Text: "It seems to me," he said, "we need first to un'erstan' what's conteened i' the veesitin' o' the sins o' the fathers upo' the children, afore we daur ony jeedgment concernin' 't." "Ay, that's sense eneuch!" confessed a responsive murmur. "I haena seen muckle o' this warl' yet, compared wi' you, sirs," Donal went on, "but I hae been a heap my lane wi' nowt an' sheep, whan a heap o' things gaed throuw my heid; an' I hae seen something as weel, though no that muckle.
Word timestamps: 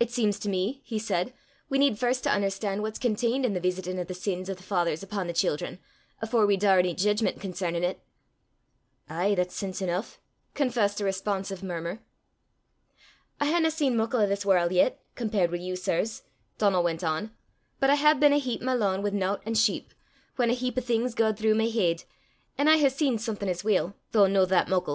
"It 0.00 0.10
seems 0.10 0.40
to 0.40 0.48
me," 0.48 0.80
he 0.82 0.98
said, 0.98 1.32
"we 1.68 1.78
need 1.78 1.96
first 1.96 2.24
to 2.24 2.28
un'erstan' 2.28 2.82
what's 2.82 2.98
conteened 2.98 3.46
i' 3.46 3.50
the 3.50 3.60
veesitin' 3.60 4.00
o' 4.00 4.02
the 4.02 4.12
sins 4.12 4.50
o' 4.50 4.54
the 4.54 4.64
fathers 4.64 5.04
upo' 5.04 5.22
the 5.24 5.32
children, 5.32 5.78
afore 6.20 6.44
we 6.44 6.56
daur 6.56 6.80
ony 6.80 6.92
jeedgment 6.92 7.38
concernin' 7.38 7.80
't." 7.84 8.00
"Ay, 9.08 9.36
that's 9.36 9.54
sense 9.54 9.80
eneuch!" 9.80 10.18
confessed 10.54 11.00
a 11.00 11.04
responsive 11.04 11.62
murmur. 11.62 12.00
"I 13.40 13.46
haena 13.48 13.70
seen 13.70 13.96
muckle 13.96 14.18
o' 14.18 14.26
this 14.26 14.44
warl' 14.44 14.72
yet, 14.72 14.98
compared 15.14 15.52
wi' 15.52 15.58
you, 15.58 15.76
sirs," 15.76 16.22
Donal 16.58 16.82
went 16.82 17.04
on, 17.04 17.30
"but 17.78 17.90
I 17.90 17.94
hae 17.94 18.14
been 18.14 18.32
a 18.32 18.38
heap 18.40 18.60
my 18.60 18.74
lane 18.74 19.04
wi' 19.04 19.10
nowt 19.10 19.40
an' 19.46 19.54
sheep, 19.54 19.94
whan 20.34 20.50
a 20.50 20.54
heap 20.54 20.76
o' 20.76 20.80
things 20.80 21.14
gaed 21.14 21.36
throuw 21.36 21.54
my 21.54 21.68
heid; 21.68 22.02
an' 22.58 22.66
I 22.66 22.78
hae 22.78 22.88
seen 22.88 23.18
something 23.18 23.48
as 23.48 23.62
weel, 23.62 23.94
though 24.10 24.26
no 24.26 24.46
that 24.46 24.66
muckle. 24.66 24.92